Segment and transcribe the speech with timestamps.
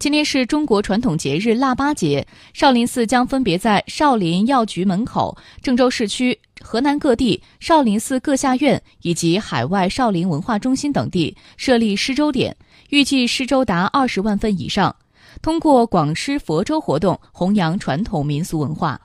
[0.00, 12.56] 今天是中国传统节日腊八节，少林寺将分别在少林药局门口、郑州市区、河南各地少林寺各下院以及海外少林文化中心等地设立施粥点，
[12.88, 14.96] 预计施粥达二十万份以上，
[15.42, 18.98] 通过广施佛粥活动弘扬传统民俗文化。